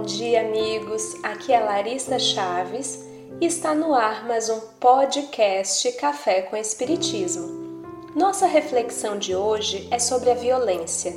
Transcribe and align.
Bom 0.00 0.06
dia, 0.06 0.40
amigos. 0.40 1.14
Aqui 1.22 1.52
é 1.52 1.60
Larissa 1.60 2.18
Chaves 2.18 3.06
e 3.38 3.44
está 3.44 3.74
no 3.74 3.92
ar 3.92 4.26
mais 4.26 4.48
um 4.48 4.58
podcast 4.80 5.92
Café 5.92 6.40
com 6.40 6.56
Espiritismo. 6.56 7.84
Nossa 8.16 8.46
reflexão 8.46 9.18
de 9.18 9.36
hoje 9.36 9.86
é 9.90 9.98
sobre 9.98 10.30
a 10.30 10.34
violência 10.34 11.14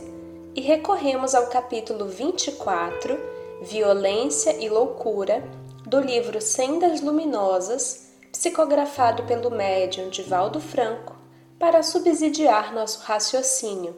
e 0.53 0.59
recorremos 0.59 1.33
ao 1.33 1.47
capítulo 1.47 2.09
24, 2.09 3.17
Violência 3.61 4.61
e 4.61 4.67
Loucura, 4.67 5.41
do 5.87 6.01
livro 6.01 6.41
Sendas 6.41 6.99
Luminosas, 6.99 8.09
psicografado 8.33 9.23
pelo 9.23 9.49
médium 9.49 10.09
Divaldo 10.09 10.59
Franco, 10.59 11.15
para 11.57 11.83
subsidiar 11.83 12.73
nosso 12.73 12.99
raciocínio. 13.03 13.95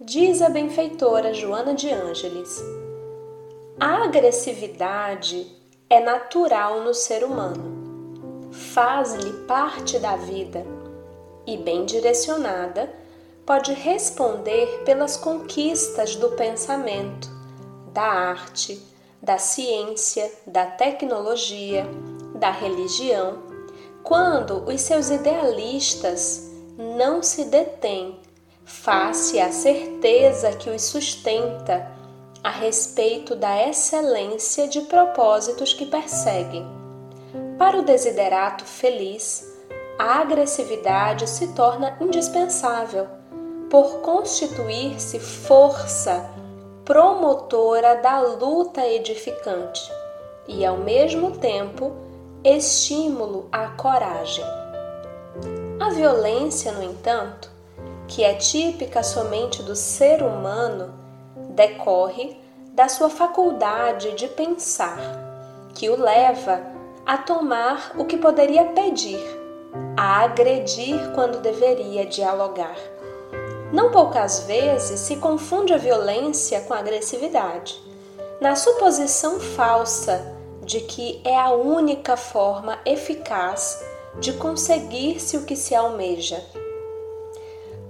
Diz 0.00 0.40
a 0.40 0.48
benfeitora 0.48 1.34
Joana 1.34 1.74
de 1.74 1.90
Ângeles. 1.90 2.64
A 3.82 4.04
agressividade 4.04 5.46
é 5.88 6.00
natural 6.00 6.82
no 6.82 6.92
ser 6.92 7.24
humano, 7.24 8.50
faz-lhe 8.52 9.32
parte 9.46 9.98
da 9.98 10.16
vida 10.16 10.66
e, 11.46 11.56
bem 11.56 11.86
direcionada, 11.86 12.92
pode 13.46 13.72
responder 13.72 14.82
pelas 14.84 15.16
conquistas 15.16 16.14
do 16.14 16.32
pensamento, 16.32 17.30
da 17.90 18.02
arte, 18.02 18.78
da 19.22 19.38
ciência, 19.38 20.30
da 20.46 20.66
tecnologia, 20.66 21.86
da 22.34 22.50
religião, 22.50 23.38
quando 24.02 24.62
os 24.68 24.78
seus 24.82 25.08
idealistas 25.08 26.50
não 26.76 27.22
se 27.22 27.46
detêm 27.46 28.20
face 28.62 29.40
à 29.40 29.50
certeza 29.50 30.52
que 30.52 30.68
os 30.68 30.82
sustenta 30.82 31.98
a 32.42 32.50
respeito 32.50 33.34
da 33.34 33.68
excelência 33.68 34.66
de 34.66 34.80
propósitos 34.82 35.74
que 35.74 35.86
perseguem. 35.86 36.66
Para 37.58 37.78
o 37.78 37.82
desiderato 37.82 38.64
feliz, 38.64 39.46
a 39.98 40.20
agressividade 40.20 41.28
se 41.28 41.48
torna 41.48 41.96
indispensável, 42.00 43.06
por 43.68 44.00
constituir-se 44.00 45.20
força 45.20 46.28
promotora 46.84 47.96
da 47.96 48.18
luta 48.20 48.84
edificante 48.84 49.92
e, 50.48 50.66
ao 50.66 50.78
mesmo 50.78 51.38
tempo, 51.38 51.92
estímulo 52.42 53.48
à 53.52 53.68
coragem. 53.68 54.44
A 55.78 55.90
violência, 55.90 56.72
no 56.72 56.82
entanto, 56.82 57.48
que 58.08 58.24
é 58.24 58.34
típica 58.34 59.04
somente 59.04 59.62
do 59.62 59.76
ser 59.76 60.22
humano, 60.22 60.92
decorre 61.60 62.38
da 62.72 62.88
sua 62.88 63.10
faculdade 63.10 64.12
de 64.12 64.26
pensar, 64.28 64.98
que 65.74 65.90
o 65.90 66.00
leva 66.00 66.62
a 67.04 67.18
tomar 67.18 67.92
o 67.98 68.06
que 68.06 68.16
poderia 68.16 68.64
pedir, 68.64 69.20
a 69.94 70.22
agredir 70.22 71.12
quando 71.14 71.42
deveria 71.42 72.06
dialogar. 72.06 72.76
Não 73.74 73.90
poucas 73.90 74.40
vezes 74.44 75.00
se 75.00 75.16
confunde 75.16 75.74
a 75.74 75.76
violência 75.76 76.62
com 76.62 76.72
a 76.72 76.78
agressividade, 76.78 77.78
na 78.40 78.56
suposição 78.56 79.38
falsa 79.38 80.34
de 80.62 80.80
que 80.80 81.20
é 81.26 81.36
a 81.36 81.50
única 81.50 82.16
forma 82.16 82.78
eficaz 82.86 83.84
de 84.18 84.32
conseguir-se 84.32 85.36
o 85.36 85.44
que 85.44 85.54
se 85.54 85.74
almeja. 85.74 86.42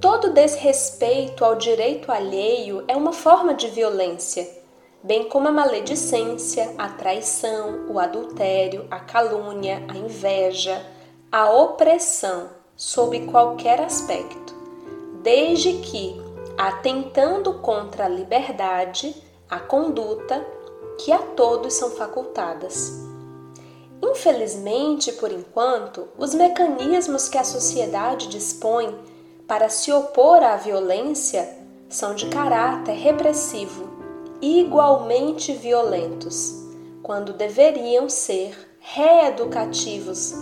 Todo 0.00 0.32
desrespeito 0.32 1.44
ao 1.44 1.56
direito 1.56 2.10
alheio 2.10 2.82
é 2.88 2.96
uma 2.96 3.12
forma 3.12 3.52
de 3.52 3.68
violência, 3.68 4.48
bem 5.02 5.28
como 5.28 5.48
a 5.48 5.52
maledicência, 5.52 6.74
a 6.78 6.88
traição, 6.88 7.86
o 7.86 7.98
adultério, 7.98 8.86
a 8.90 8.98
calúnia, 8.98 9.84
a 9.88 9.98
inveja, 9.98 10.82
a 11.30 11.50
opressão, 11.50 12.48
sob 12.74 13.26
qualquer 13.26 13.78
aspecto, 13.82 14.54
desde 15.22 15.74
que, 15.74 16.18
atentando 16.56 17.58
contra 17.58 18.06
a 18.06 18.08
liberdade, 18.08 19.14
a 19.50 19.60
conduta 19.60 20.42
que 20.96 21.12
a 21.12 21.18
todos 21.18 21.74
são 21.74 21.90
facultadas. 21.90 23.06
Infelizmente, 24.02 25.12
por 25.12 25.30
enquanto, 25.30 26.08
os 26.16 26.32
mecanismos 26.32 27.28
que 27.28 27.36
a 27.36 27.44
sociedade 27.44 28.28
dispõe 28.28 29.09
para 29.50 29.68
se 29.68 29.90
opor 29.90 30.44
à 30.44 30.54
violência 30.54 31.58
são 31.88 32.14
de 32.14 32.28
caráter 32.28 32.92
repressivo, 32.92 33.90
igualmente 34.40 35.52
violentos, 35.52 36.54
quando 37.02 37.32
deveriam 37.32 38.08
ser 38.08 38.56
reeducativos, 38.78 40.36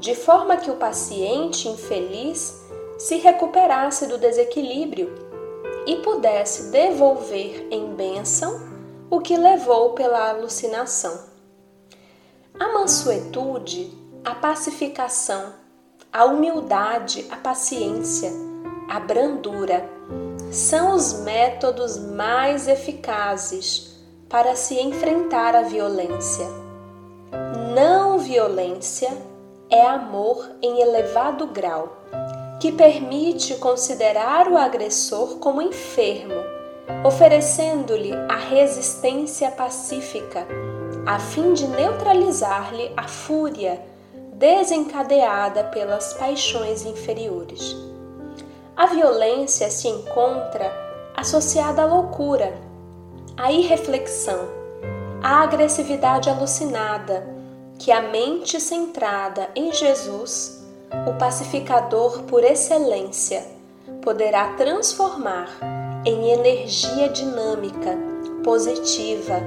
de 0.00 0.12
forma 0.12 0.56
que 0.56 0.72
o 0.72 0.74
paciente 0.74 1.68
infeliz 1.68 2.60
se 2.98 3.18
recuperasse 3.18 4.08
do 4.08 4.18
desequilíbrio 4.18 5.08
e 5.86 5.94
pudesse 5.98 6.72
devolver 6.72 7.68
em 7.70 7.94
bênção 7.94 8.60
o 9.08 9.20
que 9.20 9.36
levou 9.36 9.90
pela 9.90 10.30
alucinação. 10.30 11.16
A 12.58 12.72
mansuetude, 12.72 13.96
a 14.24 14.34
pacificação, 14.34 15.52
a 16.12 16.24
humildade, 16.24 17.26
a 17.30 17.36
paciência, 17.36 18.32
a 18.88 18.98
brandura 18.98 19.88
são 20.50 20.94
os 20.94 21.20
métodos 21.20 21.98
mais 21.98 22.66
eficazes 22.66 23.94
para 24.28 24.56
se 24.56 24.80
enfrentar 24.80 25.54
a 25.54 25.62
violência. 25.62 26.46
Não 27.74 28.18
violência 28.18 29.10
é 29.70 29.82
amor 29.82 30.50
em 30.62 30.80
elevado 30.80 31.46
grau, 31.46 31.98
que 32.58 32.72
permite 32.72 33.56
considerar 33.56 34.48
o 34.48 34.56
agressor 34.56 35.36
como 35.36 35.60
enfermo, 35.60 36.42
oferecendo-lhe 37.04 38.14
a 38.30 38.36
resistência 38.36 39.50
pacífica, 39.50 40.46
a 41.06 41.18
fim 41.18 41.52
de 41.52 41.68
neutralizar-lhe 41.68 42.90
a 42.96 43.06
fúria 43.06 43.78
desencadeada 44.38 45.64
pelas 45.64 46.14
paixões 46.14 46.86
inferiores. 46.86 47.76
A 48.76 48.86
violência 48.86 49.68
se 49.68 49.88
encontra 49.88 50.72
associada 51.16 51.82
à 51.82 51.86
loucura, 51.86 52.54
à 53.36 53.50
irreflexão, 53.50 54.48
à 55.20 55.42
agressividade 55.42 56.30
alucinada, 56.30 57.26
que 57.80 57.90
a 57.90 58.00
mente 58.00 58.60
centrada 58.60 59.48
em 59.56 59.72
Jesus, 59.72 60.64
o 61.08 61.18
pacificador 61.18 62.22
por 62.22 62.44
excelência, 62.44 63.44
poderá 64.02 64.52
transformar 64.54 65.48
em 66.04 66.30
energia 66.30 67.08
dinâmica, 67.08 67.98
positiva, 68.44 69.40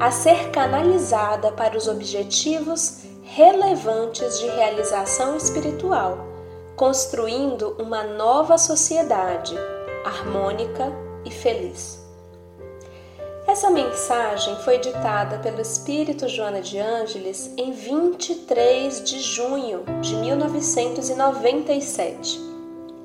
a 0.00 0.10
ser 0.10 0.50
canalizada 0.50 1.52
para 1.52 1.76
os 1.76 1.86
objetivos 1.86 3.07
relevantes 3.34 4.38
de 4.38 4.46
realização 4.46 5.36
espiritual 5.36 6.26
construindo 6.76 7.76
uma 7.78 8.04
nova 8.04 8.56
sociedade 8.56 9.54
harmônica 10.04 10.92
e 11.24 11.30
feliz. 11.30 11.98
Essa 13.46 13.70
mensagem 13.70 14.56
foi 14.56 14.78
ditada 14.78 15.38
pelo 15.38 15.60
Espírito 15.60 16.26
Joana 16.28 16.60
de 16.60 16.78
Ângeles 16.78 17.52
em 17.56 17.72
23 17.72 19.04
de 19.04 19.20
junho 19.20 19.84
de 20.00 20.16
1997 20.16 22.40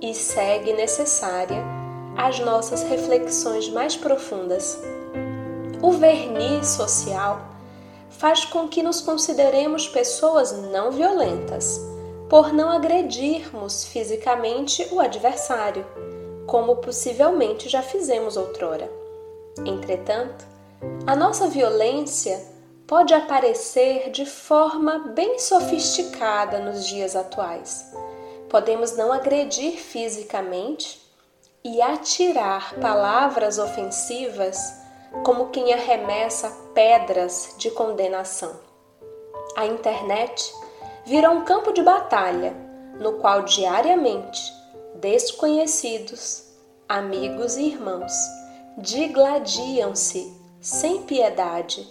e 0.01 0.13
segue 0.13 0.73
necessária 0.73 1.63
às 2.15 2.39
nossas 2.39 2.83
reflexões 2.83 3.67
mais 3.69 3.97
profundas. 3.97 4.79
O 5.81 5.93
verniz 5.93 6.67
social 6.67 7.52
faz 8.17 8.45
com 8.45 8.67
que 8.67 8.83
nos 8.83 9.01
consideremos 9.01 9.87
pessoas 9.87 10.51
não 10.51 10.91
violentas 10.91 11.79
por 12.29 12.51
não 12.51 12.69
agredirmos 12.71 13.85
fisicamente 13.85 14.87
o 14.91 14.99
adversário, 14.99 15.85
como 16.47 16.77
possivelmente 16.77 17.69
já 17.69 17.81
fizemos 17.81 18.37
outrora. 18.37 18.89
Entretanto, 19.65 20.45
a 21.05 21.15
nossa 21.15 21.47
violência 21.47 22.43
pode 22.87 23.13
aparecer 23.13 24.09
de 24.09 24.25
forma 24.25 24.99
bem 25.13 25.37
sofisticada 25.37 26.59
nos 26.59 26.87
dias 26.87 27.15
atuais. 27.15 27.85
Podemos 28.49 28.97
não 28.97 29.11
agredir 29.11 29.77
fisicamente 29.77 31.01
e 31.63 31.81
atirar 31.81 32.73
palavras 32.75 33.57
ofensivas 33.57 34.82
como 35.23 35.49
quem 35.49 35.73
arremessa 35.73 36.49
pedras 36.73 37.55
de 37.57 37.69
condenação. 37.71 38.59
A 39.55 39.65
internet 39.65 40.53
vira 41.05 41.29
um 41.29 41.43
campo 41.43 41.71
de 41.71 41.83
batalha 41.83 42.55
no 42.99 43.13
qual 43.13 43.43
diariamente 43.43 44.41
desconhecidos, 44.95 46.43
amigos 46.87 47.57
e 47.57 47.63
irmãos 47.63 48.13
digladiam-se 48.77 50.35
sem 50.59 51.03
piedade, 51.03 51.85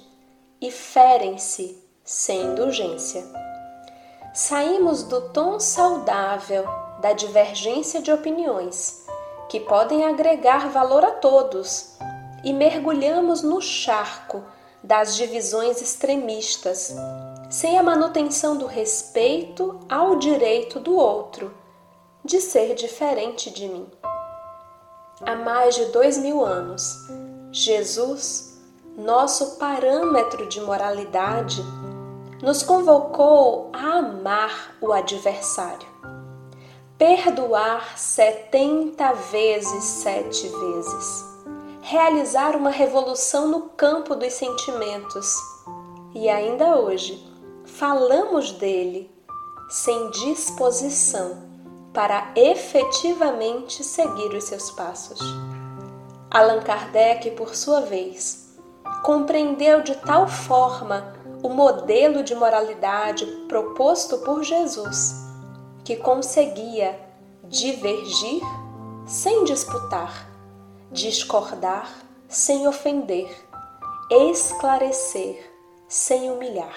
e 0.60 0.70
ferem-se 0.70 1.82
sem 2.04 2.40
indulgência. 2.40 3.24
Saímos 4.32 5.02
do 5.02 5.28
tom 5.30 5.58
saudável 5.58 6.64
da 7.00 7.12
divergência 7.12 8.00
de 8.00 8.12
opiniões, 8.12 9.04
que 9.48 9.60
podem 9.60 10.04
agregar 10.04 10.70
valor 10.70 11.04
a 11.04 11.10
todos, 11.10 11.98
e 12.44 12.52
mergulhamos 12.52 13.42
no 13.42 13.60
charco 13.60 14.42
das 14.82 15.14
divisões 15.14 15.80
extremistas, 15.80 16.94
sem 17.48 17.78
a 17.78 17.82
manutenção 17.82 18.56
do 18.56 18.66
respeito 18.66 19.78
ao 19.88 20.16
direito 20.16 20.80
do 20.80 20.96
outro 20.96 21.54
de 22.24 22.40
ser 22.40 22.74
diferente 22.74 23.50
de 23.50 23.68
mim. 23.68 23.86
Há 25.24 25.36
mais 25.36 25.74
de 25.74 25.86
dois 25.86 26.18
mil 26.18 26.44
anos, 26.44 26.96
Jesus, 27.52 28.60
nosso 28.96 29.56
parâmetro 29.56 30.48
de 30.48 30.60
moralidade, 30.60 31.62
nos 32.42 32.62
convocou 32.62 33.70
a 33.72 33.98
amar 33.98 34.74
o 34.80 34.92
adversário, 34.92 35.86
perdoar 36.98 37.96
setenta 37.96 39.12
vezes 39.12 39.84
sete 39.84 40.48
vezes, 40.48 41.31
realizar 41.82 42.54
uma 42.54 42.70
revolução 42.70 43.48
no 43.48 43.62
campo 43.70 44.14
dos 44.14 44.32
sentimentos 44.34 45.34
e 46.14 46.28
ainda 46.28 46.76
hoje 46.76 47.22
falamos 47.64 48.52
dele 48.52 49.10
sem 49.68 50.10
disposição 50.10 51.42
para 51.92 52.32
efetivamente 52.36 53.82
seguir 53.82 54.28
os 54.28 54.44
seus 54.44 54.70
passos. 54.70 55.18
Allan 56.30 56.60
Kardec, 56.60 57.32
por 57.32 57.54
sua 57.54 57.80
vez, 57.80 58.56
compreendeu 59.02 59.82
de 59.82 59.96
tal 59.96 60.28
forma 60.28 61.14
o 61.42 61.48
modelo 61.48 62.22
de 62.22 62.34
moralidade 62.34 63.26
proposto 63.48 64.18
por 64.18 64.44
Jesus 64.44 65.14
que 65.84 65.96
conseguia 65.96 66.98
divergir 67.44 68.40
sem 69.04 69.42
disputar, 69.42 70.31
discordar 70.92 71.90
sem 72.28 72.68
ofender, 72.68 73.34
esclarecer 74.10 75.50
sem 75.88 76.30
humilhar. 76.30 76.76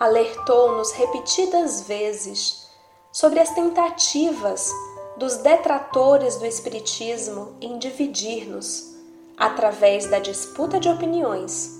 Alertou-nos 0.00 0.90
repetidas 0.92 1.82
vezes 1.82 2.66
sobre 3.12 3.40
as 3.40 3.50
tentativas 3.50 4.70
dos 5.18 5.36
detratores 5.36 6.36
do 6.36 6.46
Espiritismo 6.46 7.54
em 7.60 7.78
dividir-nos 7.78 8.94
através 9.36 10.06
da 10.06 10.18
disputa 10.18 10.80
de 10.80 10.88
opiniões, 10.88 11.78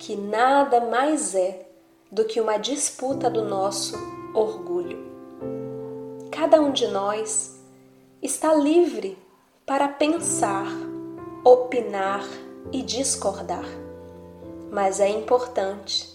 que 0.00 0.16
nada 0.16 0.80
mais 0.80 1.34
é 1.34 1.68
do 2.10 2.24
que 2.24 2.40
uma 2.40 2.56
disputa 2.56 3.30
do 3.30 3.44
nosso 3.44 3.96
orgulho. 4.34 4.98
Cada 6.30 6.60
um 6.60 6.72
de 6.72 6.88
nós 6.88 7.56
está 8.20 8.52
livre 8.52 9.23
para 9.66 9.88
pensar, 9.88 10.66
opinar 11.42 12.22
e 12.70 12.82
discordar, 12.82 13.64
mas 14.70 15.00
é 15.00 15.08
importante 15.08 16.06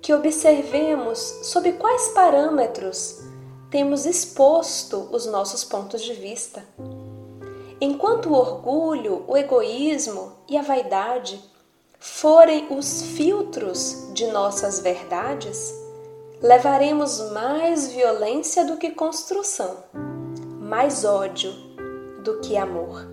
que 0.00 0.12
observemos 0.12 1.18
sob 1.42 1.72
quais 1.72 2.10
parâmetros 2.10 3.20
temos 3.68 4.06
exposto 4.06 5.08
os 5.10 5.26
nossos 5.26 5.64
pontos 5.64 6.02
de 6.02 6.14
vista. 6.14 6.64
Enquanto 7.80 8.28
o 8.28 8.34
orgulho, 8.34 9.24
o 9.26 9.36
egoísmo 9.36 10.32
e 10.48 10.56
a 10.56 10.62
vaidade 10.62 11.42
forem 11.98 12.68
os 12.70 13.02
filtros 13.02 14.08
de 14.14 14.28
nossas 14.28 14.78
verdades, 14.78 15.74
levaremos 16.40 17.32
mais 17.32 17.88
violência 17.88 18.64
do 18.64 18.76
que 18.76 18.92
construção, 18.92 19.78
mais 20.60 21.04
ódio 21.04 21.63
do 22.24 22.40
que 22.40 22.56
amor. 22.56 23.06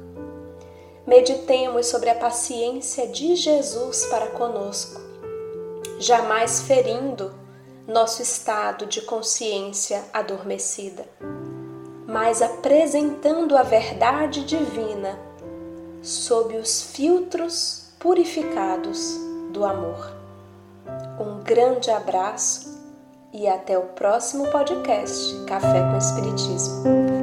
Meditemos 1.05 1.87
sobre 1.87 2.09
a 2.09 2.15
paciência 2.15 3.07
de 3.07 3.35
Jesus 3.35 4.05
para 4.05 4.27
conosco, 4.27 5.01
jamais 5.99 6.61
ferindo 6.61 7.33
nosso 7.87 8.21
estado 8.21 8.85
de 8.85 9.01
consciência 9.01 10.03
adormecida, 10.13 11.05
mas 12.07 12.41
apresentando 12.41 13.57
a 13.57 13.63
verdade 13.63 14.45
divina 14.45 15.19
sob 16.01 16.55
os 16.55 16.81
filtros 16.81 17.89
purificados 17.99 19.19
do 19.51 19.65
amor. 19.65 20.15
Um 21.19 21.43
grande 21.43 21.91
abraço 21.91 22.79
e 23.33 23.47
até 23.47 23.77
o 23.77 23.83
próximo 23.83 24.47
podcast 24.47 25.45
Café 25.45 25.81
com 25.81 25.97
Espiritismo. 25.97 27.20